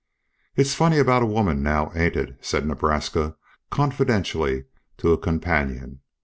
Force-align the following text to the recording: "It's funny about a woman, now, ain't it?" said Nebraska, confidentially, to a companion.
"It's 0.55 0.73
funny 0.73 0.97
about 0.97 1.21
a 1.21 1.27
woman, 1.27 1.61
now, 1.61 1.91
ain't 1.93 2.15
it?" 2.15 2.35
said 2.43 2.65
Nebraska, 2.65 3.35
confidentially, 3.69 4.65
to 4.97 5.11
a 5.13 5.17
companion. 5.19 5.99